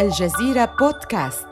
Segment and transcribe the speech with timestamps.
[0.00, 1.46] الجزيرة بودكاست.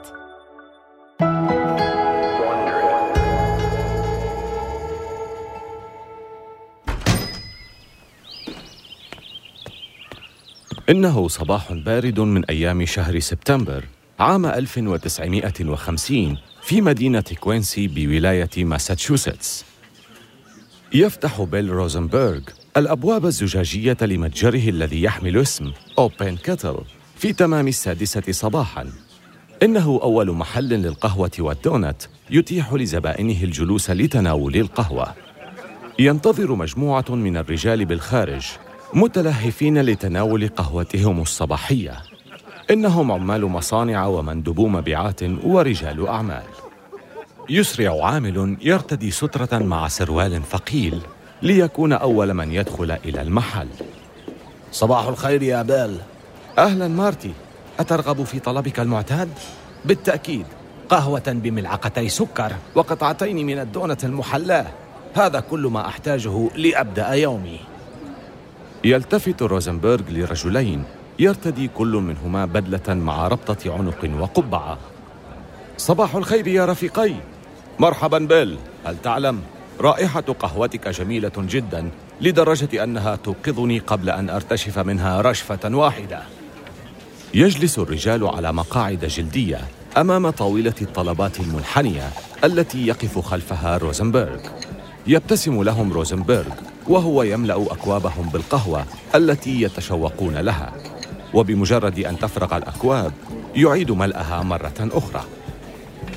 [10.89, 13.85] إنه صباح بارد من أيام شهر سبتمبر
[14.21, 19.65] عام 1950 في مدينة كوينسي بولاية ماساتشوستس.
[20.95, 22.41] يفتح بيل روزنبرغ
[22.77, 26.77] الأبواب الزجاجية لمتجره الذي يحمل اسم أوبن كيتل
[27.19, 28.93] في تمام السادسة صباحاً.
[29.63, 35.15] إنه أول محل للقهوة والدونت يتيح لزبائنه الجلوس لتناول القهوة.
[35.99, 38.47] ينتظر مجموعة من الرجال بالخارج
[38.95, 42.03] متلهفين لتناول قهوتهم الصباحية.
[42.71, 46.45] إنهم عمال مصانع ومندوبو مبيعات ورجال أعمال.
[47.49, 51.01] يسرع عامل يرتدي سترة مع سروال ثقيل
[51.43, 53.69] ليكون أول من يدخل إلى المحل.
[54.73, 55.99] صباح الخير يا بيل
[56.59, 57.33] أهلا مارتي
[57.81, 59.29] أترغب في طلبك المعتاد؟
[59.85, 60.47] بالتأكيد
[60.89, 64.67] قهوة بملعقتي سكر وقطعتين من الدونة المحلاة.
[65.15, 67.61] هذا كل ما أحتاجه لأبدأ يومي.
[68.85, 70.85] يلتفت روزنبرغ لرجلين
[71.19, 74.79] يرتدي كل منهما بدلة مع ربطة عنق وقبعة.
[75.77, 77.15] صباح الخير يا رفيقي.
[77.79, 78.59] مرحبا بيل.
[78.87, 79.41] هل تعلم
[79.81, 81.91] رائحة قهوتك جميلة جدا
[82.21, 86.23] لدرجة أنها توقظني قبل أن أرتشف منها رشفة واحدة؟
[87.39, 89.61] يجلس الرجال على مقاعد جلدية
[89.97, 92.11] أمام طاولة الطلبات المنحنية
[92.45, 94.41] التي يقف خلفها روزنبرغ.
[95.07, 96.55] يبتسم لهم روزنبرغ
[96.89, 100.73] وهو يملأ أكوابهم بالقهوة التي يتشوقون لها.
[101.35, 103.13] وبمجرد أن تفرغ الأكواب
[103.55, 105.25] يعيد ملأها مرة أخرى.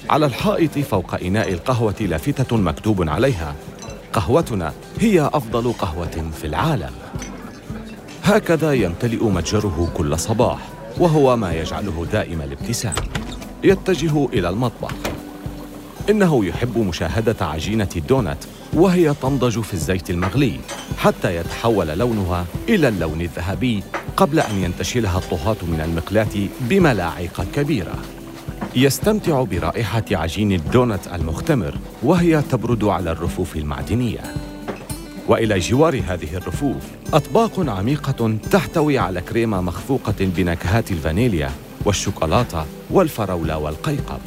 [0.09, 3.55] على الحائط فوق إناء القهوة لافتة مكتوب عليها
[4.13, 6.91] قهوتنا هي أفضل قهوة في العالم.
[8.23, 10.70] هكذا يمتلئ متجره كل صباح.
[10.97, 12.95] وهو ما يجعله دائم الابتسام.
[13.63, 14.93] يتجه إلى المطبخ.
[16.09, 18.37] إنه يحب مشاهدة عجينة الدونت
[18.73, 20.59] وهي تنضج في الزيت المغلي
[20.97, 23.83] حتى يتحول لونها إلى اللون الذهبي
[24.17, 27.95] قبل أن ينتشلها الطهاة من المقلاة بملاعق كبيرة.
[28.75, 34.50] يستمتع برائحة عجين الدونت المختمر وهي تبرد على الرفوف المعدنية.
[35.31, 36.83] وإلى جوار هذه الرفوف.
[37.13, 41.51] أطباق عميقة تحتوي على كريمة مخفوقة بنكهات الفانيليا
[41.85, 44.19] والشوكولاتة والفراولة والقيقب.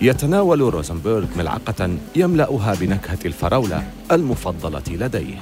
[0.00, 3.82] يتناول روزنبرغ ملعقة يملأها بنكهة الفراولة
[4.12, 5.36] المفضلة لديه.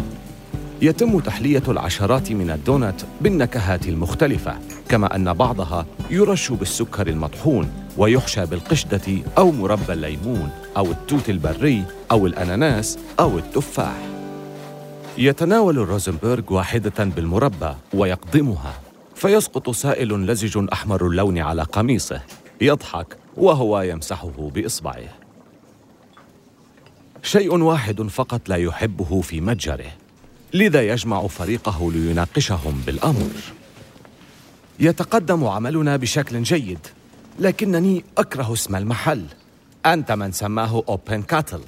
[0.83, 4.59] يتم تحلية العشرات من الدونات بالنكهات المختلفة
[4.89, 12.27] كما أن بعضها يرش بالسكر المطحون ويحشى بالقشدة أو مربى الليمون أو التوت البري أو
[12.27, 14.16] الأناناس أو التفاح.
[15.19, 18.81] يتناول روزنبرغ واحدة بالمربى ويقضمها
[19.15, 22.23] فيسقط سائل لزج أحمر اللون على قميصه
[22.61, 25.09] يضحك وهو يمسحه بإصبعه.
[27.23, 29.93] شيء واحد فقط لا يحبه في متجره
[30.55, 33.31] لذا يجمع فريقه ليناقشهم بالأمر.
[34.81, 36.87] يتقدم عملنا بشكل جيد
[37.39, 39.25] لكنني أكره اسم المحل.
[39.87, 41.61] أنت من سماه أوبن كاتل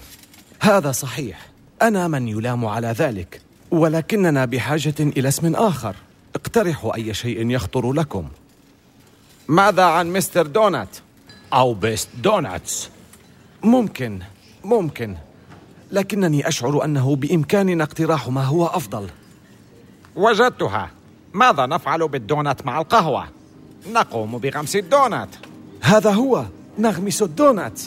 [0.60, 1.57] هذا صحيح.
[1.82, 3.40] أنا من يلام على ذلك
[3.70, 5.96] ولكننا بحاجة إلى اسم آخر.
[6.34, 8.28] اقترحوا أي شيء يخطر لكم.
[9.48, 10.96] ماذا عن مستر دونات؟
[11.52, 12.90] أو Best Donuts.
[13.62, 14.18] ممكن
[14.64, 15.16] ممكن.
[15.92, 19.08] لكنني أشعر أنه بإمكاننا اقتراح ما هو أفضل.
[20.16, 20.90] وجدتها.
[21.32, 23.28] ماذا نفعل بالدونات مع القهوة؟
[23.92, 25.28] نقوم بغمس الدونات.
[25.80, 26.44] هذا هو
[26.78, 27.80] نغمس الدونات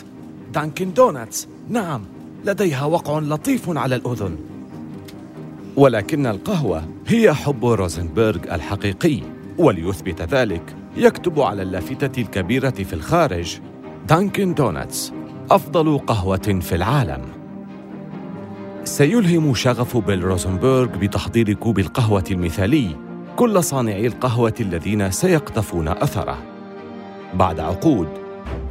[0.53, 1.47] دانكن دوناتس.
[1.69, 2.20] نعم.
[2.46, 4.38] لديها وقع لطيف على الأذن.
[5.75, 9.19] ولكن القهوة هي حب روزنبرغ الحقيقي
[9.57, 13.59] وليثبت ذلك يكتب على اللافتة الكبيرة في الخارج
[14.07, 15.13] دانكن دونتس
[15.52, 17.22] أفضل قهوة في العالم.
[18.84, 22.96] سيلهم شغف بيل روزنبرغ بتحضير كوب القهوة المثالي
[23.35, 26.37] كل صانعي القهوة الذين سيقتفون أثره.
[27.34, 28.08] بعد عقود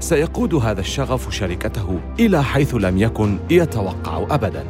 [0.00, 4.64] سيقود هذا الشغف شركته إلى حيث لم يكن يتوقع أبداً.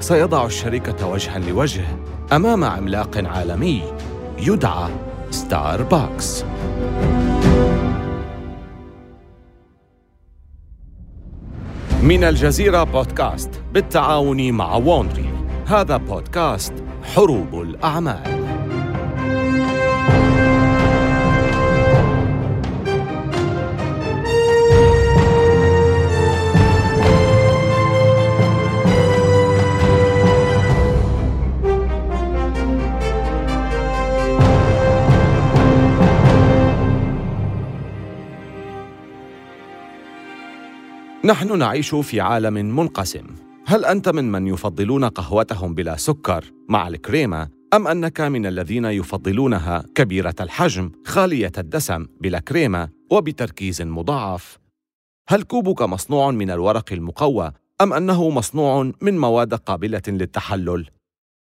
[0.00, 1.84] سيضع الشركة وجها لوجه
[2.32, 3.82] أمام عملاق عالمي
[4.38, 4.90] يدعى
[5.30, 6.44] ستاربكس
[12.02, 15.30] من الجزيرة بودكاست بالتعاون مع وونري
[15.66, 16.72] هذا بودكاست
[17.14, 18.45] حروب الأعمال.
[41.26, 43.26] نحن نعيش في عالم منقسم
[43.66, 49.84] هل أنت من من يفضلون قهوتهم بلا سكر مع الكريمة أم أنك من الذين يفضلونها
[49.94, 54.58] كبيرة الحجم خالية الدسم بلا كريمة وبتركيز مضاعف؟
[55.28, 60.86] هل كوبك مصنوع من الورق المقوى أم أنه مصنوع من مواد قابلة للتحلل؟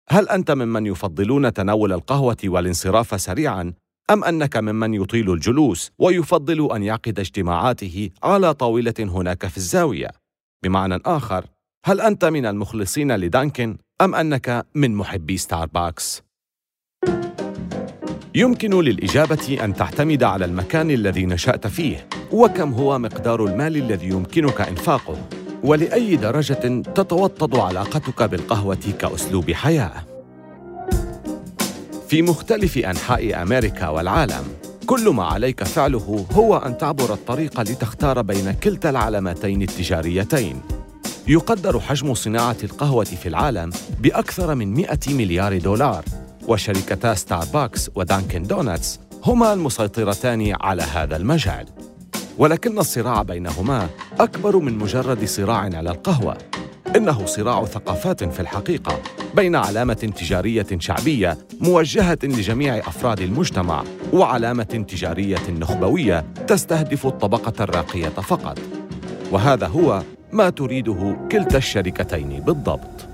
[0.08, 3.72] هل أنت ممن يفضلون تناول القهوة والانصراف سريعاً
[4.10, 10.10] أم أنك ممن يطيل الجلوس ويفضل أن يعقد اجتماعاته على طاولة هناك في الزاوية؟
[10.64, 11.46] بمعنى آخر،
[11.86, 16.22] هل أنت من المخلصين لدانكن أم أنك من محبي ستاربكس؟
[18.34, 24.60] يمكن للإجابة أن تعتمد على المكان الذي نشأت فيه وكم هو مقدار المال الذي يمكنك
[24.60, 25.28] إنفاقه
[25.64, 30.15] ولأي درجة تتوطد علاقتك بالقهوة كأسلوب حياة
[32.08, 34.44] في مختلف أنحاء أمريكا والعالم.
[34.86, 40.60] كل ما عليك فعله هو أن تعبر الطريق لتختار بين كلتا العلامتين التجاريتين.
[41.28, 43.70] يقدر حجم صناعة القهوة في العالم
[44.00, 46.04] بأكثر من 100 مليار دولار
[46.48, 51.66] وشركتا ستاربكس ودانكن دونتس هما المسيطرتان على هذا المجال.
[52.38, 53.88] ولكن الصراع بينهما
[54.20, 56.38] أكبر من مجرد صراع على القهوة.
[56.96, 59.00] إنه صراع ثقافات في الحقيقة
[59.34, 68.58] بين علامة تجارية شعبية موجهة لجميع أفراد المجتمع وعلامة تجارية نخبوية تستهدف الطبقة الراقية فقط.
[69.32, 70.02] وهذا هو
[70.32, 73.06] ما تريده كلتا الشركتين بالضبط.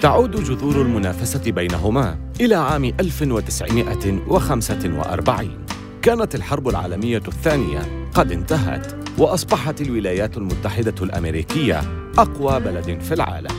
[0.00, 5.61] تعود جذور المنافسة بينهما إلى عام 1945
[6.02, 11.80] كانت الحرب العالمية الثانية قد انتهت وأصبحت الولايات المتحدة الأمريكية
[12.18, 13.54] أقوى بلد في العالم.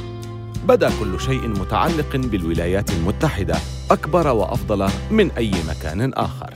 [0.67, 3.55] بدأ كل شيء متعلق بالولايات المتحدة
[3.91, 6.53] أكبر وأفضل من أي مكان آخر.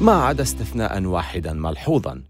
[0.00, 2.22] ما عدا استثناء واحدا ملحوظا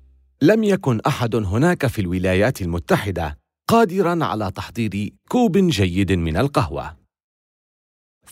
[0.42, 7.01] لم يكن أحد هناك في الولايات المتحدة قادرا على تحضير كوب جيد من القهوة.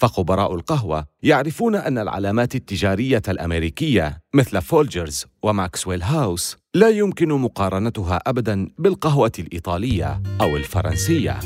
[0.01, 8.69] فخبراء القهوة يعرفون أن العلامات التجارية الأمريكية مثل فولجرز وماكسويل هاوس لا يمكن مقارنتها أبداً
[8.79, 11.39] بالقهوة الإيطالية أو الفرنسية.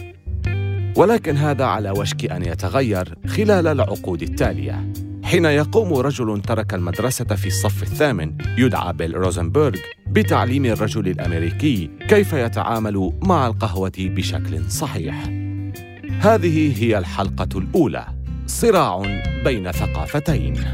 [0.96, 4.92] ولكن هذا على وشك أن يتغير خلال العقود التالية.
[5.24, 12.32] حين يقوم رجل ترك المدرسة في الصف الثامن يدعى بيل روزنبرغ بتعليم الرجل الأمريكي كيف
[12.32, 15.24] يتعامل مع القهوة بشكل صحيح.
[16.20, 18.13] هذه هي الحلقة الأولى.
[18.46, 19.02] صراع
[19.44, 20.64] بين ثقافتين.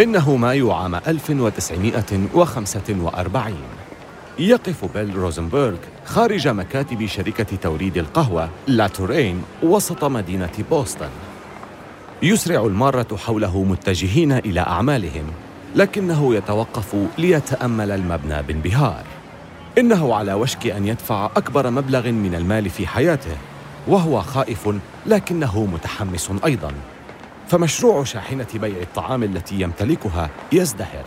[0.00, 3.54] إنه مايو عام 1945
[4.38, 11.10] يقف بيل روزنبرغ خارج مكاتب شركة توريد القهوة لاتورين وسط مدينة بوسطن.
[12.22, 15.26] يسرع المارة حوله متجهين إلى أعمالهم
[15.76, 19.04] لكنه يتوقف ليتأمل المبنى بانبهار.
[19.78, 23.36] إنه على وشك أن يدفع أكبر مبلغ من المال في حياته
[23.88, 24.68] وهو خائف
[25.06, 26.72] لكنه متحمس أيضاً.
[27.48, 31.04] فمشروع شاحنة بيع الطعام التي يمتلكها يزدهر.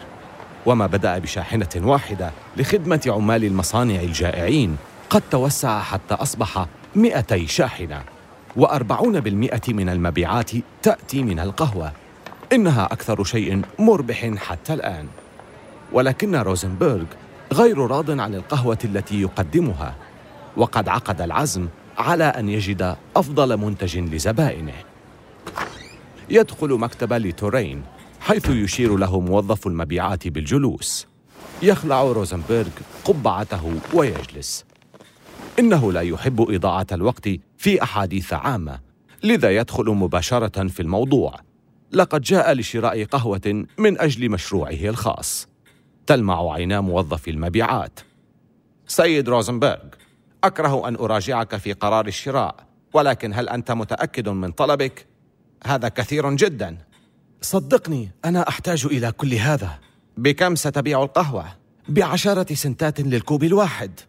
[0.66, 4.78] وما بدأ بشاحنة واحدة لخدمة عمال المصانع الجائعين
[5.10, 6.66] قد توسع حتى أصبح
[6.96, 8.02] 200 شاحنة
[8.56, 10.52] وأربعون بالمئة من المبيعات
[10.82, 11.92] تأتي من القهوة.
[12.54, 15.08] إنها أكثر شيء مربح حتى الآن.
[15.92, 17.04] ولكن روزنبرغ
[17.54, 19.96] غير راض عن القهوة التي يقدمها
[20.58, 21.68] وقد عقد العزم
[21.98, 24.74] على أن يجد أفضل منتج لزبائنه.
[26.30, 27.84] يدخل مكتب لتورين
[28.20, 31.08] حيث يشير له موظف المبيعات بالجلوس.
[31.62, 32.68] يخلع روزنبرغ
[33.06, 34.66] قبعته ويجلس.
[35.60, 38.80] إنه لا يحب إضاعة الوقت في أحاديث عامة
[39.24, 41.40] لذا يدخل مباشرة في الموضوع.
[41.92, 45.53] لقد جاء لشراء قهوة من أجل مشروعه الخاص.
[46.08, 48.00] تلمع عينا موظف المبيعات
[48.88, 49.80] سيد روزنبرغ
[50.44, 52.56] أكره أن أراجعك في قرار الشراء
[52.94, 55.06] ولكن هل أنت متأكد من طلبك؟
[55.66, 56.78] هذا كثير جدا
[57.42, 59.80] صدقني أنا أحتاج إلى كل هذا
[60.18, 61.46] بكم ستبيع القهوة؟
[61.90, 64.00] بعشرة سنتات للكوب الواحد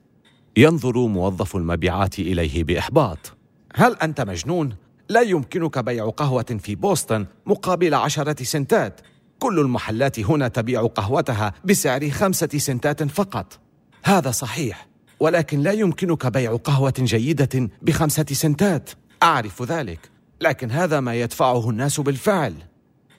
[0.57, 3.33] ينظر موظف المبيعات إليه بإحباط
[3.75, 4.75] هل أنت مجنون؟
[5.09, 9.01] لا يمكنك بيع قهوة في بوسطن مقابل عشرة سنتات
[9.39, 13.59] كل المحلات هنا تبيع قهوتها بسعر خمسة سنتات فقط.
[14.05, 14.87] هذا صحيح
[15.21, 18.91] ولكن لا يمكنك بيع قهوة جيدة بخمسة سنتات.
[19.23, 20.11] أعرف ذلك
[20.41, 22.55] لكن هذا ما يدفعه الناس بالفعل.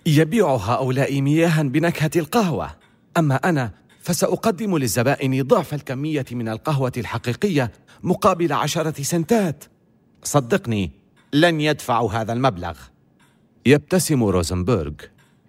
[0.06, 2.72] يبيع هؤلاء مياها بنكهة القهوة.
[3.18, 7.72] أما أنا فسأقدم للزبائن ضعف الكمية من القهوة الحقيقية
[8.04, 9.64] مقابل عشرة سنتات.
[10.24, 10.92] صدقني
[11.34, 12.78] لن يدفعوا هذا المبلغ.
[13.66, 14.94] يبتسم روزنبرغ.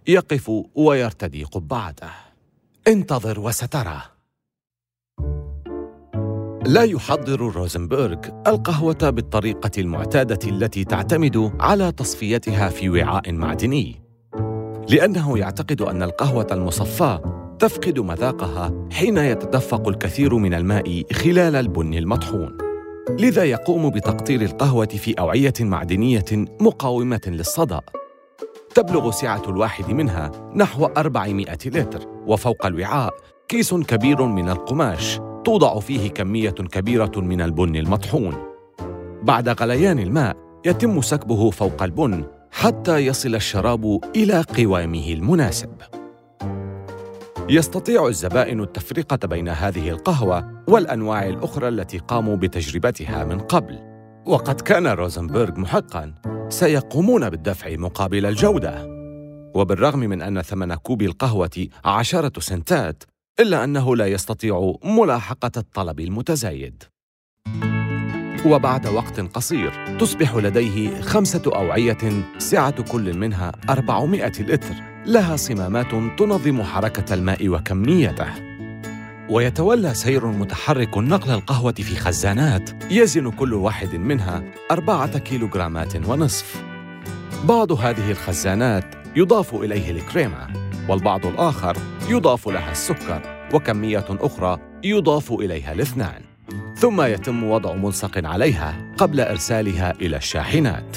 [0.09, 2.11] يقف ويرتدي قبعته.
[2.89, 4.03] انتظر وسترى.
[6.67, 14.03] لا يحضر روزنبرغ القهوة بالطريقة المعتادة التي تعتمد على تصفيتها في وعاء معدني.
[14.89, 17.23] لأنه يعتقد أن القهوة المصفاة
[17.59, 22.59] تفقد مذاقها حين يتدفق الكثير من الماء خلال البن المطحون.
[23.21, 26.25] لذا يقوم بتقطير القهوة في أوعية معدنية
[26.61, 27.81] مقاومة للصدأ.
[28.77, 33.15] تبلغ سعة الواحد منها نحو 400 لتر وفوق الوعاء
[33.49, 38.35] كيس كبير من القماش توضع فيه كمية كبيرة من البن المطحون.
[39.23, 45.71] بعد غليان الماء يتم سكبه فوق البن حتى يصل الشراب إلى قوامه المناسب.
[47.49, 53.79] يستطيع الزبائن التفرقة بين هذه القهوة والأنواع الأخرى التي قاموا بتجربتها من قبل.
[54.27, 56.15] وقد كان روزنبرغ محقاً
[56.49, 58.87] سيقومون بالدفع مقابل الجودة.
[59.55, 63.05] وبالرغم من أن ثمن كوب القهوة عشرة سنتات
[63.41, 66.83] إلا أنه لا يستطيع ملاحقة الطلب المتزايد.
[68.47, 74.75] وبعد وقت قصير تصبح لديه خمسة أوعية سعة كل منها 400 لتر
[75.07, 78.46] لها صمامات تنظم حركة الماء وكميته.
[79.31, 86.65] ويتولى سير متحرك نقل القهوة في خزانات يزن كل واحد منها أربعة كيلوغرامات ونصف.
[87.45, 88.85] بعض هذه الخزانات
[89.17, 90.47] يضاف إليه الكريمة
[90.89, 91.77] والبعض الآخر
[92.09, 96.23] يضاف لها السكر وكمية أخرى يضاف إليها الاثنان.
[96.77, 100.97] ثم يتم وضع ملصق عليها قبل إرسالها إلى الشاحنات.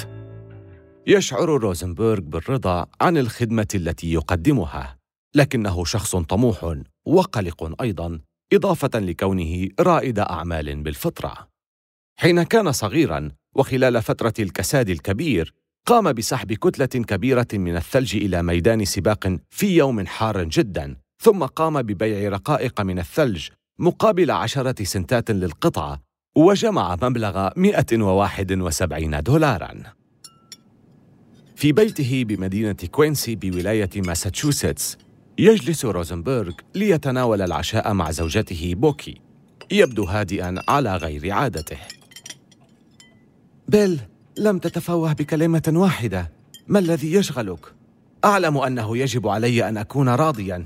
[1.06, 4.96] يشعر روزنبرغ بالرضا عن الخدمة التي يقدمها
[5.34, 6.74] لكنه شخص طموح
[7.06, 8.20] وقلق أيضا
[8.52, 11.48] إضافة لكونه رائد أعمال بالفطرة.
[12.20, 15.54] حين كان صغيرا وخلال فترة الكساد الكبير
[15.86, 21.82] قام بسحب كتلة كبيرة من الثلج إلى ميدان سباق في يوم حار جدا ثم قام
[21.82, 26.00] ببيع رقائق من الثلج مقابل عشرة سنتات للقطعة
[26.36, 29.82] وجمع مبلغ 171 دولارا.
[31.56, 34.98] في بيته بمدينة كوينسي بولاية ماساتشوستس
[35.40, 39.20] يجلس روزنبرغ ليتناول العشاء مع زوجته بوكي
[39.70, 41.78] يبدو هادئا على غير عادته.
[43.68, 44.00] بيل
[44.38, 46.32] لم تتفوه بكلمة واحدة.
[46.68, 47.74] ما الذي يشغلك؟
[48.24, 50.64] أعلم أنه يجب علي أن أكون راضيا.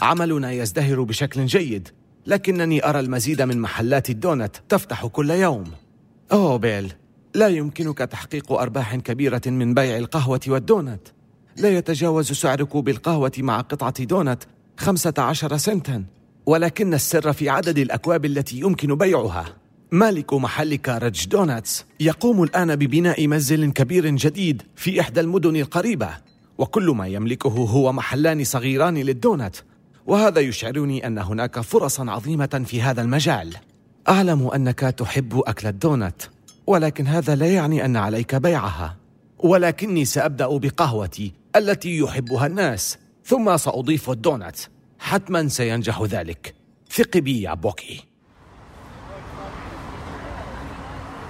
[0.00, 1.88] عملنا يزدهر بشكل جيد
[2.26, 5.64] لكنني أرى المزيد من محلات الدونت تفتح كل يوم.
[6.32, 6.92] أوه بيل
[7.34, 11.15] لا يمكنك تحقيق أرباح كبيرة من بيع القهوة والدونت.
[11.58, 14.42] لا يتجاوز سعر كوب القهوة مع قطعة دونت
[14.76, 16.04] خمسة عشر سنتا.
[16.46, 19.44] ولكن السر في عدد الأكواب التي يمكن بيعها.
[19.92, 26.08] مالك محل كارج دوناتس يقوم الآن ببناء منزل كبير جديد في إحدى المدن القريبة.
[26.58, 29.56] وكل ما يملكه هو محلان صغيران للدونت.
[30.06, 33.56] وهذا يشعرني أن هناك فرصا عظيمة في هذا المجال.
[34.08, 36.22] أعلم أنك تحب أكل الدونت.
[36.66, 38.96] ولكن هذا لا يعني أن عليك بيعها.
[39.38, 41.32] ولكني سأبدأ بقهوتي.
[41.56, 44.60] التي يحبها الناس ثم سأضيف الدونات.
[44.98, 46.54] حتما سينجح ذلك.
[46.90, 48.04] ثق بي يا بوكي.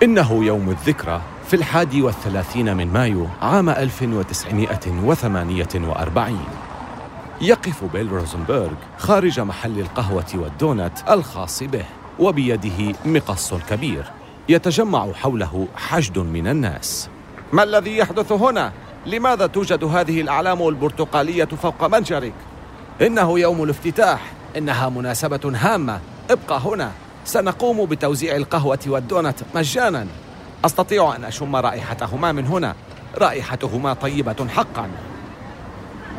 [0.02, 6.38] إنه يوم الذكرى في الحادي والثلاثين من مايو عام 1948
[7.40, 11.84] يقف بيل روزنبرغ خارج محل القهوة والدونات الخاص به
[12.18, 14.04] وبيده مقص كبير
[14.48, 17.08] يتجمع حوله حشد من الناس.
[17.52, 18.72] ما الذي يحدث هنا؟
[19.06, 22.32] لماذا توجد هذه الأعلام البرتقالية فوق منجرك؟
[23.02, 24.20] إنه يوم الافتتاح.
[24.56, 26.00] إنها مناسبة هامة.
[26.30, 26.90] ابقى هنا.
[27.24, 30.06] سنقوم بتوزيع القهوة والدونت مجانا.
[30.64, 32.74] أستطيع أن أشم رائحتهما من هنا.
[33.18, 34.88] رائحتهما طيبة حقا.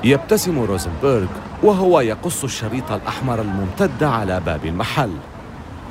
[0.03, 1.27] يبتسم روزنبرغ
[1.63, 5.11] وهو يقص الشريط الأحمر الممتد على باب المحل.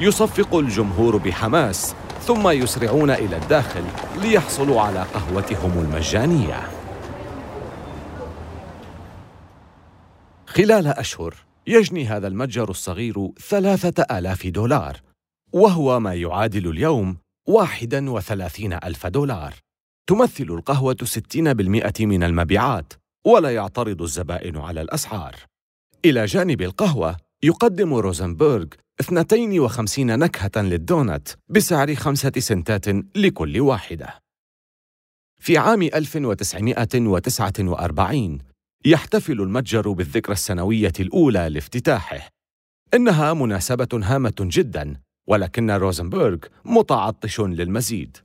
[0.00, 1.94] يصفق الجمهور بحماس
[2.26, 3.84] ثم يسرعون إلى الداخل
[4.22, 6.75] ليحصلوا على قهوتهم المجانية.
[10.56, 11.34] خلال أشهر
[11.66, 15.00] يجني هذا المتجر الصغير ثلاثة آلاف دولار
[15.52, 17.16] وهو ما يعادل اليوم
[17.48, 19.54] واحدا وثلاثين ألف دولار.
[20.06, 22.92] تمثل القهوة ستين بالمئة من المبيعات
[23.26, 25.36] ولا يعترض الزبائن على الأسعار.
[26.04, 28.66] إلى جانب القهوة يقدم روزنبرغ
[29.00, 32.86] 52 نكهة للدونت بسعر خمسة سنتات
[33.16, 34.18] لكل واحدة.
[35.40, 38.55] في عام 1949
[38.86, 42.28] يحتفل المتجر بالذكرى السنوية الأولى لافتتاحه.
[42.94, 44.96] إنها مناسبة هامة جدا
[45.28, 48.16] ولكن روزنبرغ متعطش للمزيد.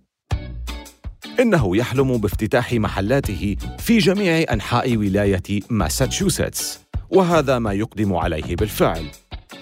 [1.39, 9.05] إنه يحلم بافتتاح محلاته في جميع أنحاء ولاية ماساتشوستس وهذا ما يقدم عليه بالفعل.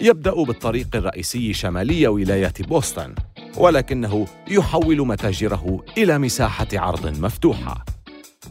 [0.01, 3.15] يبدأ بالطريق الرئيسي شمالي ولاية بوسطن
[3.57, 7.98] ولكنه يحول متاجره إلى مساحة عرض مفتوحة.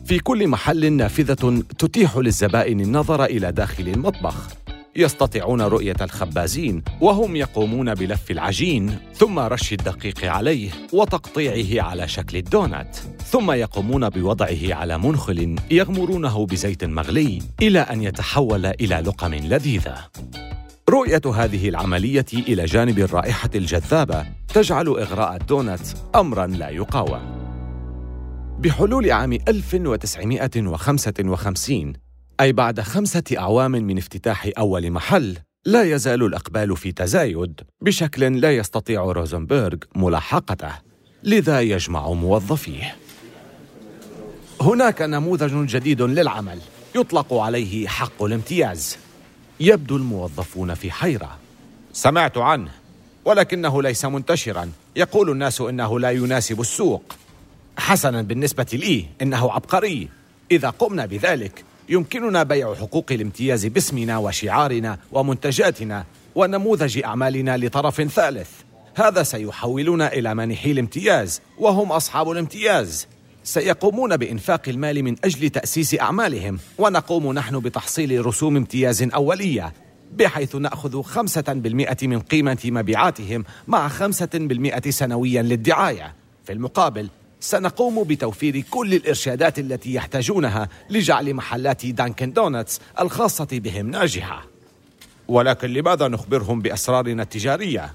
[0.09, 4.49] في كل محل نافذة تتيح للزبائن النظر إلى داخل المطبخ.
[4.97, 12.97] يستطيعون رؤية الخبازين وهم يقومون بلف العجين ثم رش الدقيق عليه وتقطيعه على شكل الدونات.
[13.31, 19.97] ثم يقومون بوضعه على منخل يغمرونه بزيت مغلي إلى أن يتحول إلى لقم لذيذة.
[20.89, 27.38] رؤية هذه العملية إلى جانب الرائحة الجذابة تجعل إغراء الدونات أمراً لا يقاوم.
[28.59, 31.93] بحلول عام 1955
[32.41, 38.57] أي بعد خمسة أعوام من افتتاح أول محل لا يزال الإقبال في تزايد بشكل لا
[38.57, 40.73] يستطيع روزنبرغ ملاحقته
[41.23, 42.97] لذا يجمع موظفيه.
[44.61, 46.59] هناك نموذج جديد للعمل
[46.97, 48.97] يطلق عليه حق الامتياز.
[49.61, 51.39] يبدو الموظفون في حيرة.
[51.93, 52.71] سمعت عنه
[53.25, 54.71] ولكنه ليس منتشرا.
[54.97, 57.15] يقول الناس إنه لا يناسب السوق.
[57.79, 60.09] حسنا بالنسبة لي إنه عبقري.
[60.51, 66.05] إذا قمنا بذلك يمكننا بيع حقوق الامتياز باسمنا وشعارنا ومنتجاتنا
[66.35, 68.49] ونموذج أعمالنا لطرف ثالث.
[68.95, 73.07] هذا سيحولنا إلى مانحي الامتياز وهم أصحاب الامتياز.
[73.45, 79.73] سيقومون بإنفاق المال من أجل تأسيس أعمالهم ونقوم نحن بتحصيل رسوم امتياز أولية
[80.17, 86.15] بحيث نأخذ خمسة بالمئة من قيمة مبيعاتهم مع خمسة بالمئة سنويا للدعاية.
[86.45, 87.09] في المقابل
[87.41, 94.47] سنقوم بتوفير كل الإرشادات التي يحتاجونها لجعل محلات دانكن دونتس الخاصة بهم ناجحة.
[95.29, 97.95] ولكن لماذا نخبرهم بأسرارنا التجارية؟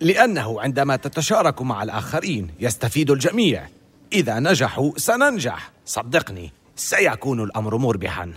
[0.00, 3.68] لأنه عندما تتشارك مع الآخرين يستفيد الجميع.
[4.12, 5.70] إذا نجحوا سننجح.
[5.86, 8.32] صدقني سيكون الأمر مربحاً.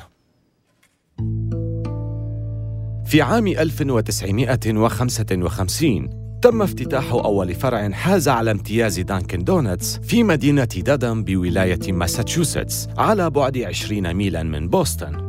[3.05, 11.23] في عام 1955 تم افتتاح أول فرع حاز على امتياز دانكن دونتس في مدينة ديدهام
[11.23, 15.27] بولاية ماساتشوستس على بعد 20 ميلاً من بوسطن.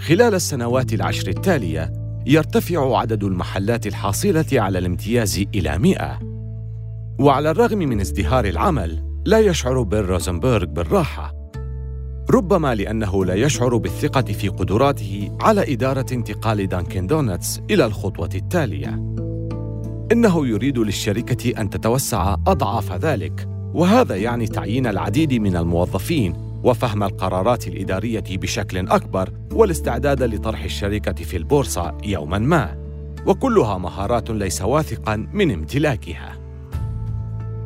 [0.00, 1.92] خلال السنوات العشر التالية
[2.26, 6.18] يرتفع عدد المحلات الحاصلة على الامتياز إلى 100
[7.18, 11.50] وعلى الرغم من ازدهار العمل لا يشعر بيل روزنبرغ بالراحة.
[12.30, 19.15] ربما لأنه لا يشعر بالثقة في قدراته على إدارة انتقال دانكن دونتس إلى الخطوة التالية.
[20.12, 27.68] إنه يريد للشركة أن تتوسع أضعاف ذلك وهذا يعني تعيين العديد من الموظفين وفهم القرارات
[27.68, 32.76] الإدارية بشكل أكبر والاستعداد لطرح الشركة في البورصة يوما ما
[33.26, 36.38] وكلها مهارات ليس واثقا من امتلاكها.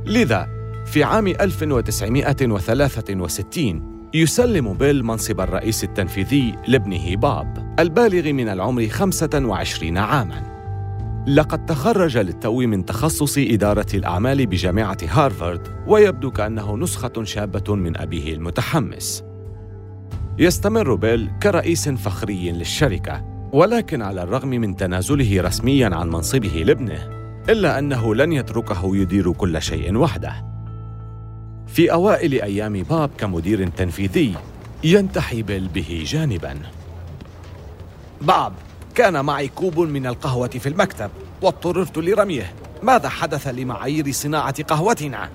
[0.06, 0.48] لذا
[0.86, 10.59] في عام 1963 يسلم بيل منصب الرئيس التنفيذي لابنه باب البالغ من العمر 25 عاماً.
[11.34, 18.34] لقد تخرج للتو من تخصص إدارة الأعمال بجامعة هارفارد ويبدو كأنه نسخة شابة من أبيه
[18.34, 19.24] المتحمس.
[20.38, 27.08] يستمر بيل كرئيس فخري للشركة ولكن على الرغم من تنازله رسميا عن منصبه لابنه
[27.48, 30.32] إلا أنه لن يتركه يدير كل شيء وحده.
[31.66, 34.34] في أوائل أيام باب كمدير تنفيذي
[34.84, 36.54] ينتحي بيل به جانباً.
[38.20, 38.52] باب
[38.94, 41.10] كان معي كوب من القهوة في المكتب
[41.42, 42.54] واضطررت لرميه.
[42.82, 45.28] ماذا حدث لمعايير صناعة قهوتنا؟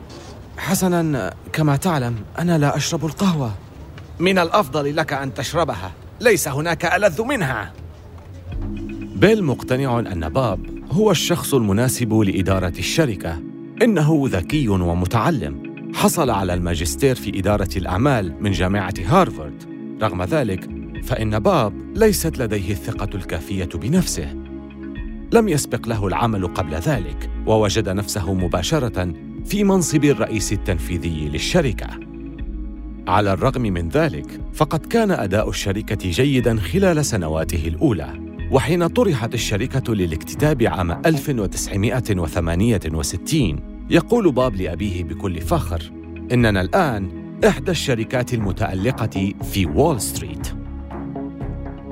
[0.58, 3.52] حسناً كما تعلم أنا لا أشرب القهوة.
[4.20, 5.92] من الأفضل لك أن تشربها.
[6.22, 7.74] ليس هناك ألذ منها.
[9.16, 10.60] بيل مقتنع أن باب
[10.92, 13.40] هو الشخص المناسب لإدارة الشركة.
[13.82, 15.76] إنه ذكي ومتعلم.
[15.96, 19.64] حصل على الماجستير في إدارة الأعمال من جامعة هارفارد.
[20.02, 20.70] رغم ذلك
[21.06, 24.36] فإن باب ليست لديه الثقة الكافية بنفسه.
[25.34, 29.14] لم يسبق له العمل قبل ذلك ووجد نفسه مباشرة
[29.46, 31.88] في منصب الرئيس التنفيذي للشركة.
[33.08, 39.96] على الرغم من ذلك فقد كان أداء الشركة جيداً خلال سنواته الأولى وحين طرحت الشركة
[39.96, 45.92] للاكتتاب عام 1968 يقول باب لأبيه بكل فخر
[46.32, 50.65] إننا الآن إحدى الشركات المتألقة في وول ستريت.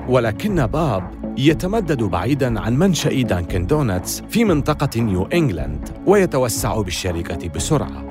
[0.10, 8.06] ولكن باب يتمدد بعيداً عن منشأ دانكن دونتس في منطقة نيو إنجلاند ويتوسع بالشركة بسرعة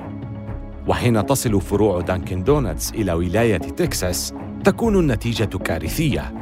[0.87, 6.33] وحين تصل فروع دانكن دونتس إلى ولاية تكساس تكون النتيجة كارثية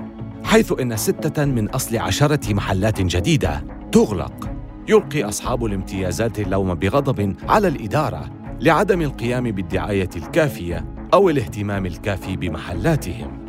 [0.43, 4.49] حيث إن ستة من أصل عشرة محلات جديدة تغلق
[4.87, 13.40] يلقي أصحاب الامتيازات اللوم بغضب على الإدارة لعدم القيام بالدعاية الكافية أو الاهتمام الكافي بمحلاتهم.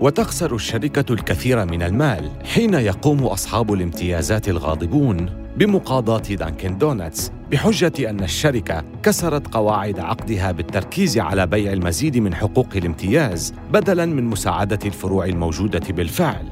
[0.00, 8.20] وتخسر الشركة الكثير من المال حين يقوم أصحاب الامتيازات الغاضبون بمقاضاة دانكن دونتس بحجة أن
[8.20, 15.24] الشركة كسرت قواعد عقدها بالتركيز على بيع المزيد من حقوق الامتياز بدلاً من مساعدة الفروع
[15.24, 16.46] الموجودة بالفعل.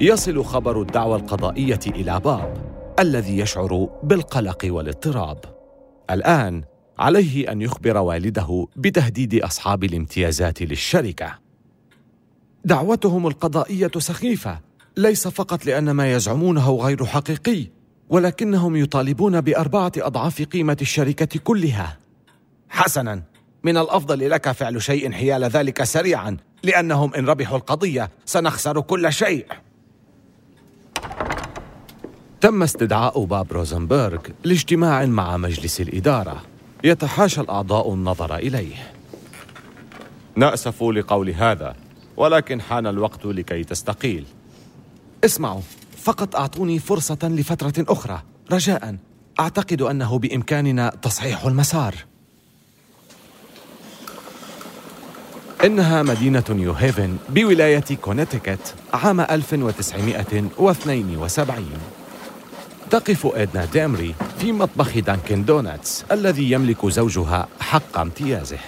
[0.00, 2.56] يصل خبر الدعوى القضائية إلى باب
[2.98, 5.38] الذي يشعر بالقلق والاضطراب.
[6.10, 6.62] الآن
[6.98, 11.43] عليه أن يخبر والده بتهديد أصحاب الامتيازات للشركة.
[12.64, 14.58] دعوتهم القضائية سخيفة،
[14.96, 17.66] ليس فقط لأن ما يزعمونه غير حقيقي،
[18.08, 21.98] ولكنهم يطالبون بأربعة أضعاف قيمة الشركة كلها.
[22.68, 23.22] حسناً،
[23.64, 29.46] من الأفضل لك فعل شيء حيال ذلك سريعاً، لأنهم إن ربحوا القضية سنخسر كل شيء.
[32.40, 36.42] تم استدعاء باب روزنبرغ لاجتماع مع مجلس الإدارة.
[36.84, 38.92] يتحاشى الأعضاء النظر إليه.
[40.36, 41.76] نأسف لقول هذا.
[42.16, 44.24] ولكن حان الوقت لكي تستقيل.
[45.24, 45.60] اسمعوا
[46.02, 48.22] فقط أعطوني فرصة لفترة أخرى.
[48.52, 48.96] رجاء
[49.40, 51.94] أعتقد أنه بإمكاننا تصحيح المسار.
[55.64, 61.66] إنها مدينة نيوهيفن بولاية كونيتيكت عام 1972
[62.90, 68.58] تقف إدنا ديمري في مطبخ دانكن دوناتس الذي يملك زوجها حق امتيازه.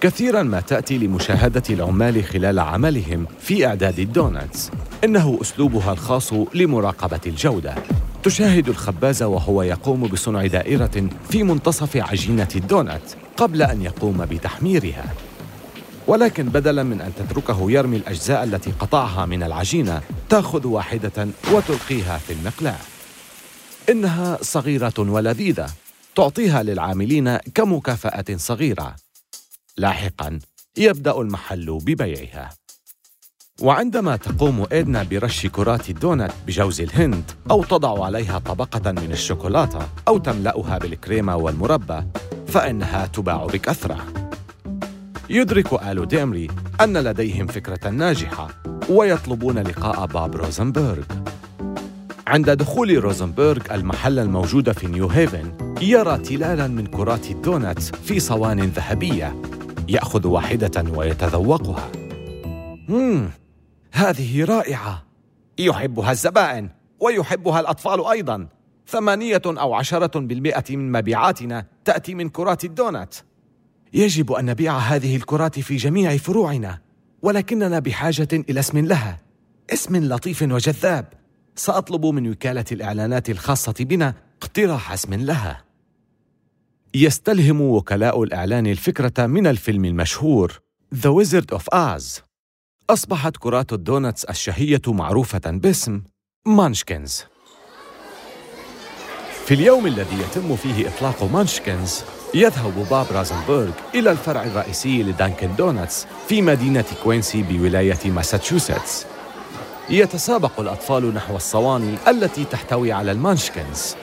[0.00, 4.70] كثيرا ما تأتي لمشاهدة العمال خلال عملهم في إعداد الدوناتس.
[5.04, 7.74] إنه أسلوبها الخاص لمراقبة الجودة.
[8.22, 15.04] تشاهد الخباز وهو يقوم بصنع دائرة في منتصف عجينة الدونات قبل أن يقوم بتحميرها.
[16.06, 22.32] ولكن بدلا من أن تتركه يرمي الأجزاء التي قطعها من العجينة تأخذ واحدة وتلقيها في
[22.32, 22.78] المقلاة.
[23.90, 25.66] إنها صغيرة ولذيذة
[26.16, 29.07] تعطيها للعاملين كمكافأة صغيرة.
[29.78, 30.38] لاحقا
[30.76, 32.50] يبدأ المحل ببيعها.
[33.62, 40.18] وعندما تقوم إدنا برش كرات الدونت بجوز الهند أو تضع عليها طبقة من الشوكولاتة أو
[40.18, 42.02] تملأها بالكريمة والمربى
[42.46, 44.06] فإنها تباع بكثرة.
[45.30, 46.48] يدرك آل ديمري
[46.80, 48.48] أن لديهم فكرة ناجحة
[48.90, 51.04] ويطلبون لقاء باب روزنبرغ.
[52.26, 58.60] عند دخول روزنبرغ المحل الموجود في نيو هيفن يرى تلالا من كرات الدونات في صوان
[58.60, 59.57] ذهبية.
[59.88, 61.92] يأخذ واحدة ويتذوقها.
[62.88, 63.30] مم.
[63.92, 65.02] هذه رائعة.
[65.58, 66.68] يحبها الزبائن
[67.00, 68.48] ويحبها الأطفال أيضا.
[68.86, 73.14] ثمانية أو عشرة بالمئة من مبيعاتنا تأتي من كرات الدونات.
[73.92, 76.78] يجب أن نبيع هذه الكرات في جميع فروعنا
[77.22, 79.18] ولكننا بحاجة إلى اسم لها.
[79.72, 81.04] اسم لطيف وجذاب.
[81.56, 85.67] سأطلب من وكالة الإعلانات الخاصة بنا اقتراح اسم لها.
[86.94, 90.60] يستلهم وكلاء الإعلان الفكرة من الفيلم المشهور
[90.94, 92.22] The Wizard of Oz.
[92.90, 96.02] أصبحت كرات الدونتس الشهية معروفة باسم
[96.46, 97.24] Munchkins.
[99.46, 102.02] في اليوم الذي يتم فيه إطلاق Munchkins
[102.34, 109.06] يذهب باب روزنبرغ إلى الفرع الرئيسي لدانكن دونتس في مدينة كوينسي بولاية ماساتشوستس.
[109.90, 113.94] يتسابق الأطفال نحو الصواني التي تحتوي على ال Munchkins.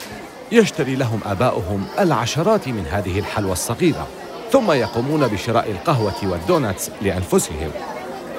[0.52, 4.08] يشتري لهم آباؤهم العشرات من هذه الحلوى الصغيرة
[4.50, 7.70] ثم يقومون بشراء القهوة والدوناتس لأنفسهم.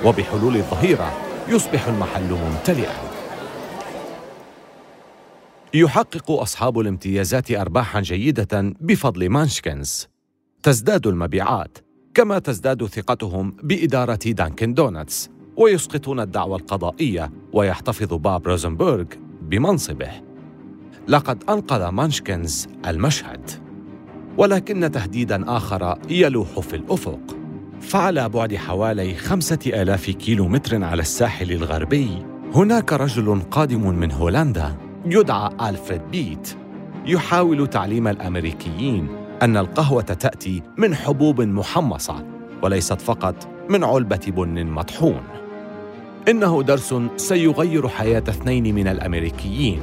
[0.06, 1.14] وبحلول الظهيرة
[1.50, 2.94] يصبح المحل ممتلئا.
[5.74, 10.08] يحقق أصحاب الامتيازات أرباحا جيدة بفضل Munchkins.
[10.64, 11.78] تزداد المبيعات
[12.14, 19.06] كما تزداد ثقتهم بإدارة دانكن دونتس ويسقطون الدعوى القضائية ويحتفظ باب روزنبرغ
[19.42, 20.27] بمنصبه.
[21.08, 23.52] لقد أنقذ Munchkins المشهد.
[24.38, 27.20] ولكن تهديداً آخر يلوح في الأفق.
[27.82, 32.10] فعلى بعد حوالي خمسة آلاف كيلو متر على الساحل الغربي
[32.56, 36.56] هناك رجل قادم من هولندا يدعى ألفريد بيت.
[37.06, 39.08] يحاول تعليم الأمريكيين
[39.42, 42.26] أن القهوة تأتي من حبوب محمصة
[42.64, 45.22] وليست فقط من علبة بن مطحون.
[46.28, 49.80] إنه درس سيغير حياة اثنين من الأمريكيين.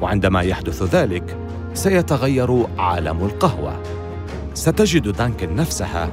[0.00, 1.36] وعندما يحدث ذلك
[1.74, 3.82] سيتغير عالم القهوة.
[4.54, 6.10] ستجد دانكن نفسها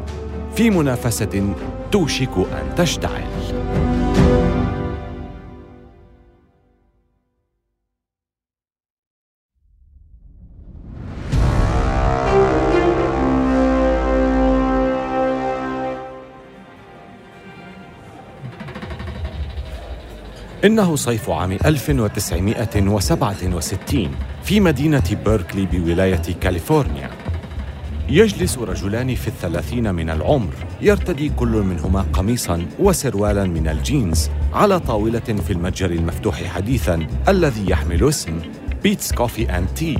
[0.55, 1.53] في منافسة
[1.91, 4.00] توشك أن تشتعل.
[20.65, 24.11] إنه صيف عام 1967
[24.43, 27.09] في مدينة بيركلي بولاية كاليفورنيا.
[28.09, 30.53] يجلس رجلان في الثلاثين من العمر.
[30.81, 38.09] يرتدي كل منهما قميصا وسروالا من الجينز على طاولة في المتجر المفتوح حديثا الذي يحمل
[38.09, 38.39] اسم
[38.83, 39.97] Peet's Coffee and Tea.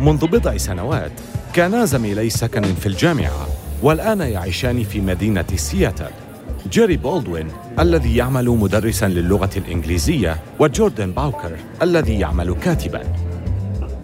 [0.00, 1.12] منذ بضع سنوات
[1.54, 3.46] كانا زميلي سكن في الجامعة
[3.82, 6.10] والآن يعيشان في مدينة سياتل.
[6.66, 13.02] جيري بولدوين الذي يعمل مدرسا للغة الإنجليزية وجوردن باوكر الذي يعمل كاتبا.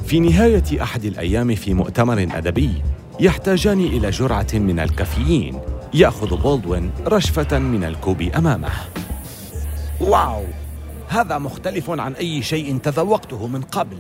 [0.07, 2.83] في نهاية أحد الأيام في مؤتمر أدبي
[3.21, 5.59] يحتاجان إلى جرعة من الكافيين
[5.95, 8.71] يأخذ بولدوين رشفة من الكوب أمامه.
[10.01, 10.45] واو!
[11.09, 13.97] هذا مختلف عن أي شيء تذوقته من قبل.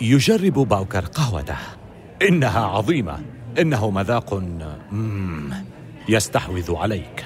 [0.00, 1.56] يجرب باوكر قهوته.
[2.22, 3.18] إنها عظيمة.
[3.58, 4.42] إنه مذاق
[6.10, 7.24] يستحوذ عليك.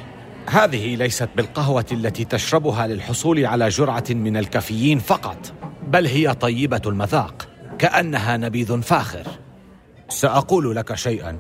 [0.51, 5.53] هذه ليست بالقهوة التي تشربها للحصول على جرعة من الكافيين فقط.
[5.89, 9.27] بل هي طيبة المذاق كأنها نبيذ فاخر.
[10.09, 11.39] سأقول لك شيئا.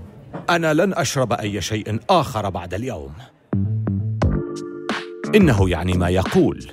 [0.50, 3.12] أنا لن أشرب أي شيء آخر بعد اليوم.
[5.34, 6.66] إنه يعني ما يقول.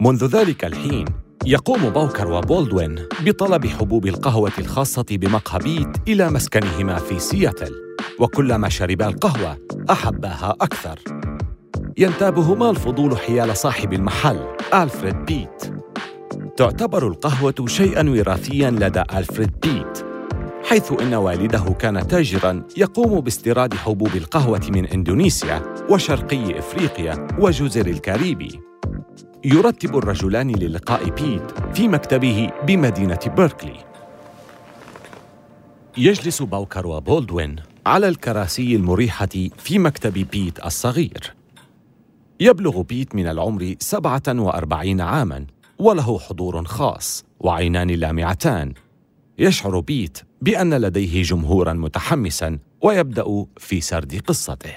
[0.00, 1.04] منذ ذلك الحين
[1.46, 7.74] يقوم باوكر وبولدوين بطلب حبوب القهوة الخاصة بمقهى بيت إلى مسكنهما في سياتل
[8.18, 9.58] وكلما شربا القهوة
[9.90, 10.98] أحباها أكثر.
[11.98, 14.38] ينتابهما الفضول حيال صاحب المحل
[14.74, 15.74] ألفريد بيت.
[16.56, 20.09] تعتبر القهوة شيئا وراثيا لدى ألفريد بيت.
[20.70, 28.60] حيث إن والده كان تاجرا يقوم باستيراد حبوب القهوة من إندونيسيا وشرقي إفريقيا وجزر الكاريبي.
[29.44, 33.76] يرتب الرجلان للقاء بيت في مكتبه بمدينة بيركلي.
[35.96, 37.56] يجلس باوكر وبولدوين
[37.86, 41.34] على الكراسي المريحة في مكتب بيت الصغير.
[42.40, 45.46] يبلغ بيت من العمر سبعة وأربعين عاماً
[45.78, 48.72] وله حضور خاص وعينان لامعتان
[49.40, 54.74] يشعر بيت بأن لديه جمهوراً متحمساً ويبدأ في سرد قصته.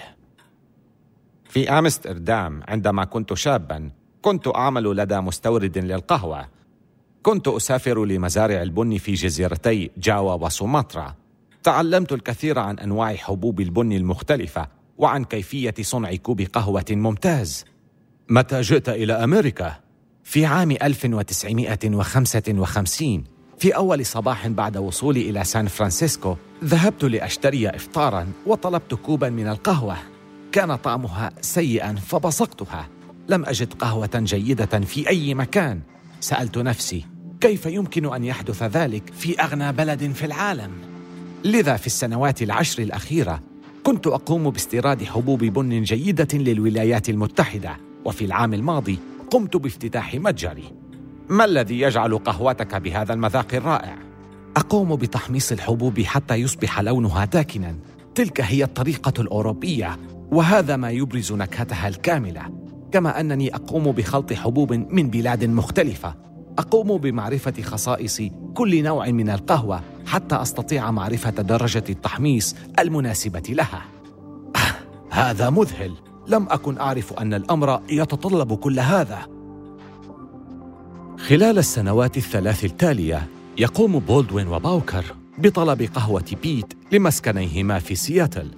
[1.50, 6.48] في أمستردام عندما كنت شاباً كنت أعمل لدى مستورد للقهوة.
[7.24, 11.16] كنت أسافر لمزارع البن في جزيرتي جاوا وسومطرة
[11.64, 17.66] تعلمت الكثير عن أنواع حبوب البن المختلفة وعن كيفية صنع كوب قهوة ممتاز.
[18.30, 19.76] متى جئت إلى أمريكا؟
[20.24, 23.33] في عام 1955
[23.64, 29.98] في أول صباح بعد وصولي إلى سان فرانسيسكو ذهبت لأشتري إفطارا وطلبت كوبا من القهوة.
[30.52, 32.90] كان طعمها سيئا فبصقتها.
[33.30, 35.82] لم أجد قهوة جيدة في أي مكان.
[36.20, 37.06] سألت نفسي
[37.42, 40.72] كيف يمكن أن يحدث ذلك في أغنى بلد في العالم؟
[41.44, 43.40] لذا في السنوات العشر الأخيرة
[43.84, 49.00] كنت أقوم باستيراد حبوب بن جيدة للولايات المتحدة وفي العام الماضي
[49.32, 50.83] قمت بافتتاح متجري.
[51.30, 53.98] ما الذي يجعل قهوتك بهذا المذاق الرائع؟
[54.58, 57.76] أقوم بتحميص الحبوب حتى يصبح لونها داكنا.
[58.16, 59.98] تلك هي الطريقة الأوروبية
[60.32, 62.42] وهذا ما يبرز نكهتها الكاملة.
[62.92, 66.16] كما أنني أقوم بخلط حبوب من بلاد مختلفة.
[66.60, 68.22] أقوم بمعرفة خصائص
[68.54, 73.82] كل نوع من القهوة حتى أستطيع معرفة درجة التحميص المناسبة لها.
[75.10, 75.94] هذا مذهل.
[76.28, 79.33] لم أكن أعرف أن الأمر يتطلب كل هذا.
[81.28, 85.06] خلال السنوات الثلاث التالية يقوم بولدوين وباوكر
[85.38, 88.52] بطلب قهوة بيت لمسكنيهما في سياتل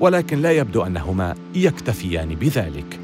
[0.00, 3.00] ولكن لا يبدو أنهما يكتفيان بذلك.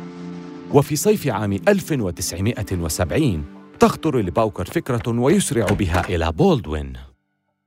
[0.73, 3.45] وفي صيف عام 1970
[3.81, 6.93] تخطر لباوكر فكرة ويسرع بها إلى بولدوين.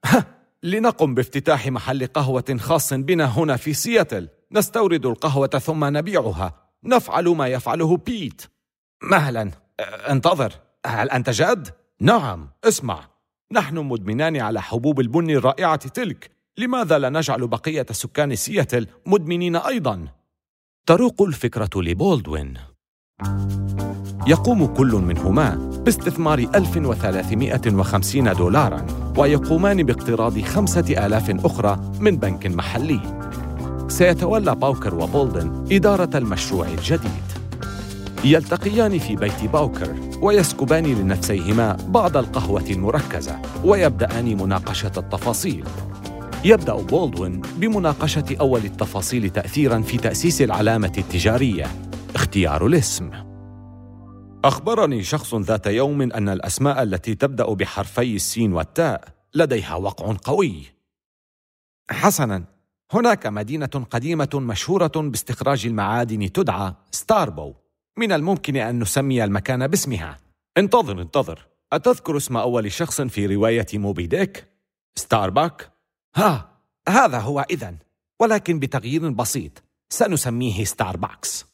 [0.05, 0.25] ها
[0.63, 4.29] لنقم بافتتاح محل قهوة خاص بنا هنا في سياتل.
[4.51, 6.53] نستورد القهوة ثم نبيعها.
[6.83, 8.41] نفعل ما يفعله بيت.
[9.11, 9.51] مهلا
[10.09, 10.53] أنتظر.
[10.85, 11.67] هل أنت جاد؟
[12.01, 12.99] نعم اسمع.
[13.51, 16.31] نحن مدمنان على حبوب البن الرائعة تلك.
[16.57, 20.07] لماذا لا نجعل بقية سكان سياتل مدمنين أيضا؟
[20.85, 22.57] تروق الفكرة لبولدوين.
[24.27, 28.85] يقوم كل منهما باستثمار 1350 دولارا
[29.17, 32.99] ويقومان باقتراض خمسة آلاف أخرى من بنك محلي.
[33.87, 37.32] سيتولى باوكر وبولدن إدارة المشروع الجديد.
[38.25, 45.65] يلتقيان في بيت باوكر ويسكبان لنفسيهما بعض القهوة المركزة ويبدأان مناقشة التفاصيل.
[46.45, 51.65] يبدأ بولدوين بمناقشة أول التفاصيل تأثيراً في تأسيس العلامة التجارية.
[52.15, 53.11] اختيار الاسم.
[54.45, 60.63] أخبرني شخص ذات يوم أن الأسماء التي تبدأ بحرفي السين والتاء لديها وقع قوي.
[61.89, 62.43] حسناً
[62.91, 67.62] هناك مدينة قديمة مشهورة باستخراج المعادن تدعى ستاربو.
[67.97, 70.17] من الممكن أن نسمي المكان باسمها.
[70.57, 71.47] انتظر انتظر.
[71.73, 74.47] أتذكر اسم أول شخص في رواية موبي ديك؟
[74.95, 75.71] ستارباك؟
[76.15, 77.77] ها هذا هو إذن.
[78.21, 81.45] ولكن بتغيير بسيط سنسميه ستاربكس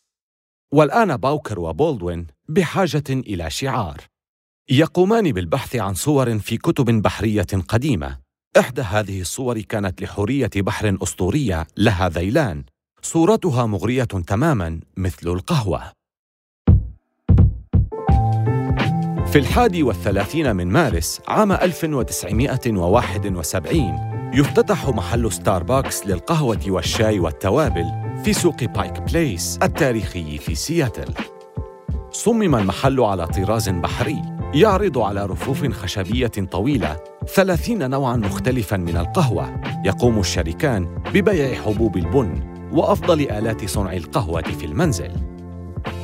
[0.74, 4.02] والآن باوكر وبولدوين بحاجة إلى شعار.
[4.70, 8.20] يقومان بالبحث عن صور في كتب بحرية قديمة.
[8.60, 12.64] إحدى هذه الصور كانت لحورية بحر أسطورية لها ذيلان.
[13.02, 15.99] صورتها مغرية تماما مثل القهوة.
[19.32, 27.86] في الحادي والثلاثين من مارس عام 1971 يفتتح محل ستاربكس للقهوة والشاي والتوابل
[28.24, 31.14] في سوق بايك بليس التاريخي في سياتل.
[32.12, 34.22] صمم المحل على طراز بحري
[34.54, 37.00] يعرض على رفوف خشبية طويلة
[37.36, 39.62] ثلاثين نوعاً مختلفاً من القهوة.
[39.86, 45.39] يقوم الشركان ببيع حبوب البن وأفضل آلات صنع القهوة في المنزل.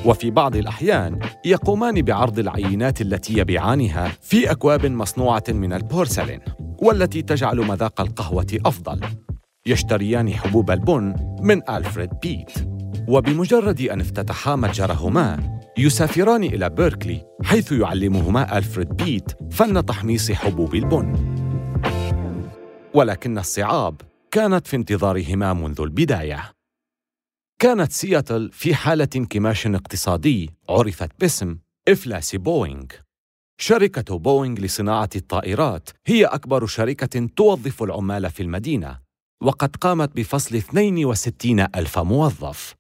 [0.06, 6.40] وفي بعض الأحيان يقومان بعرض العينات التي يبيعانها في أكواب مصنوعة من البورسلين
[6.78, 9.02] والتي تجعل مذاق القهوة أفضل.
[9.66, 12.52] يشتريان حبوب البن من ألفريد بيت.
[13.08, 21.36] وبمجرد أن افتتحا متجرهما يسافران إلى بيركلي حيث يعلمهما ألفريد بيت فن تحميص حبوب البن.
[22.94, 26.44] ولكن الصعاب كانت في انتظارهما منذ البداية.
[27.60, 32.86] كانت سياتل في حالة انكماش اقتصادي عرفت باسم إفلاس بوينغ.
[33.62, 39.00] شركة بوينغ لصناعة الطائرات هي أكبر شركة توظف العمال في المدينة،
[39.44, 42.76] وقد قامت بفصل 62 ألف موظف.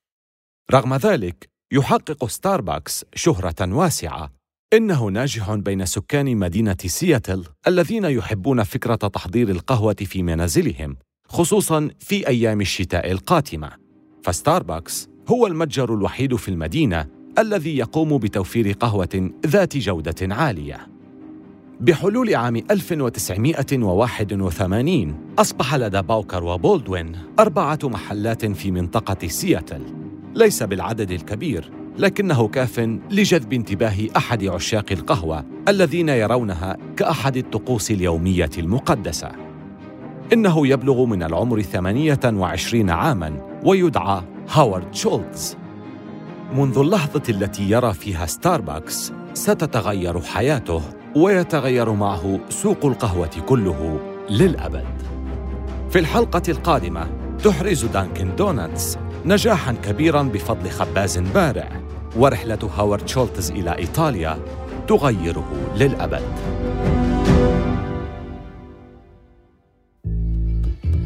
[0.71, 4.33] رغم ذلك، يحقق ستاربكس شهرة واسعة.
[4.73, 12.27] إنه ناجح بين سكان مدينة سياتل الذين يحبون فكرة تحضير القهوة في منازلهم، خصوصاً في
[12.27, 13.84] أيام الشتاء القاتمة.
[14.25, 17.05] فستاربكس هو المتجر الوحيد في المدينة
[17.39, 20.87] الذي يقوم بتوفير قهوة ذات جودة عالية.
[21.79, 29.81] بحلول عام 1981 أصبح لدى باوكر وبولدوين أربعة محلات في منطقة سياتل.
[30.35, 32.79] ليس بالعدد الكبير، لكنه كاف
[33.11, 39.44] لجذب انتباه أحد عشاق القهوة الذين يرونها كأحد الطقوس اليومية المقدسة.
[40.33, 43.33] إنه يبلغ من العمر 28 عاماً
[43.63, 45.57] ويدعى هاورد شولتز
[46.53, 50.81] منذ اللحظة التي يرى فيها ستاربكس ستتغير حياته
[51.15, 54.85] ويتغير معه سوق القهوة كله للأبد.
[55.89, 57.07] في الحلقة القادمة
[57.43, 61.69] تحرز دانكن دونتس نجاحا كبيرا بفضل خباز بارع
[62.17, 64.39] ورحلة هاورد شولتز إلى إيطاليا
[64.87, 66.23] تغيره للأبد.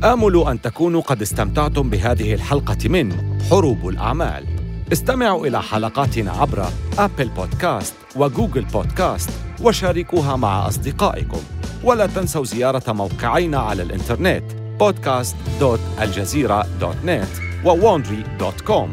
[0.04, 3.12] آمل أن تكونوا قد استمتعتم بهذه الحلقة من
[3.50, 4.46] حروب الأعمال.
[4.94, 6.66] استمعوا إلى حلقاتنا عبر
[7.00, 9.30] أبل بودكاست وجوجل بودكاست
[9.62, 11.40] وشاركوها مع أصدقائكم.
[11.84, 14.44] ولا تنسوا زيارة موقعينا على الإنترنت
[14.84, 18.88] podcast.aljazeera.net وwandry.com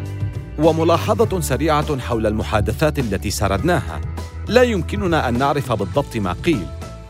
[0.59, 4.01] وملاحظة سريعة حول المحادثات التي سردناها
[4.49, 6.67] لا يمكننا أن نعرف بالضبط ما قيل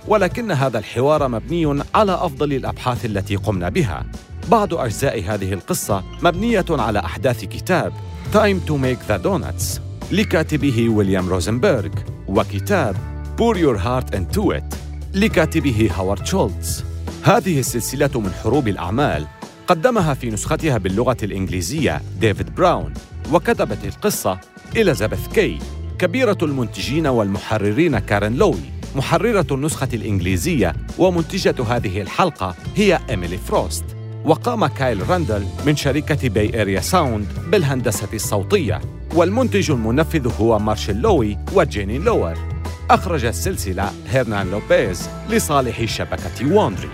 [0.09, 4.07] ولكن هذا الحوار مبني على أفضل الأبحاث التي قمنا بها.
[4.51, 7.93] بعض أجزاء هذه القصة مبنية على أحداث كتاب
[8.33, 9.81] Time to Make the Donuts
[10.13, 11.91] لكاتبه ويليام روزنبرغ
[12.29, 12.97] وكتاب
[13.37, 14.77] Pour Your Heart Into It
[15.15, 16.85] لكاتبه هوارد شولتز.
[17.23, 19.27] هذه السلسلة من حروب الأعمال
[19.67, 22.95] قدمها في نسختها باللغة الإنجليزية ديفيد براون
[23.33, 24.39] وكتبت القصة
[24.77, 25.59] إليزابيث كي
[25.99, 28.76] كبيرة المنتجين والمحررين كارين لوي.
[28.97, 33.85] محررة النسخة الإنجليزية ومنتجة هذه الحلقة هي إيميلي فروست.
[34.25, 38.81] وقام كايل راندل من شركة باي إيريا ساوند بالهندسة الصوتية
[39.15, 42.35] والمنتج المنفذ هو مارشيل لوي وجيني لوور.
[42.91, 46.89] أخرج السلسلة هيرنان لوبيز لصالح شبكة واندري